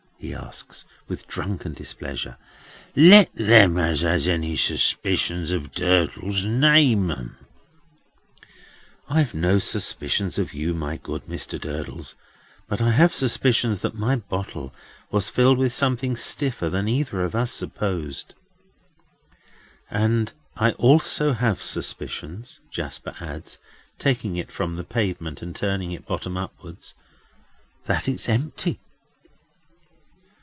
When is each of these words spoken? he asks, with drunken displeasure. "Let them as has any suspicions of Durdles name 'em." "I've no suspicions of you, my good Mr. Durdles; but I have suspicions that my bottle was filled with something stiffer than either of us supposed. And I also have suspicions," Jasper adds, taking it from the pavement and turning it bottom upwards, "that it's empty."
he 0.23 0.35
asks, 0.35 0.85
with 1.07 1.27
drunken 1.27 1.73
displeasure. 1.73 2.37
"Let 2.95 3.31
them 3.33 3.75
as 3.79 4.01
has 4.01 4.27
any 4.27 4.55
suspicions 4.55 5.49
of 5.49 5.71
Durdles 5.73 6.45
name 6.45 7.09
'em." 7.09 7.37
"I've 9.09 9.33
no 9.33 9.57
suspicions 9.57 10.37
of 10.37 10.53
you, 10.53 10.75
my 10.75 10.97
good 10.97 11.23
Mr. 11.25 11.59
Durdles; 11.59 12.13
but 12.69 12.83
I 12.83 12.91
have 12.91 13.15
suspicions 13.15 13.79
that 13.81 13.95
my 13.95 14.15
bottle 14.15 14.71
was 15.09 15.31
filled 15.31 15.57
with 15.57 15.73
something 15.73 16.15
stiffer 16.15 16.69
than 16.69 16.87
either 16.87 17.23
of 17.23 17.33
us 17.33 17.51
supposed. 17.51 18.35
And 19.89 20.33
I 20.55 20.73
also 20.73 21.33
have 21.33 21.63
suspicions," 21.63 22.59
Jasper 22.69 23.15
adds, 23.19 23.57
taking 23.97 24.37
it 24.37 24.51
from 24.51 24.75
the 24.75 24.83
pavement 24.83 25.41
and 25.41 25.55
turning 25.55 25.91
it 25.93 26.05
bottom 26.05 26.37
upwards, 26.37 26.93
"that 27.87 28.07
it's 28.07 28.29
empty." 28.29 28.79